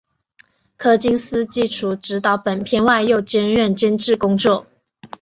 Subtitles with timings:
[0.77, 4.65] 柯金斯基除执导本片外又兼任监制工作。